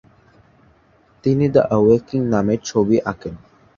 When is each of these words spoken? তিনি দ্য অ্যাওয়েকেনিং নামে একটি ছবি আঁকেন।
তিনি 1.23 1.45
দ্য 1.53 1.61
অ্যাওয়েকেনিং 1.67 2.21
নামে 2.33 2.53
একটি 2.55 2.67
ছবি 2.69 2.95
আঁকেন। 3.11 3.35